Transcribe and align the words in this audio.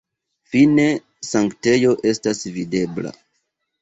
Fine 0.53 0.85
sanktejo 1.31 1.93
estas 2.13 2.43
videbla. 2.57 3.13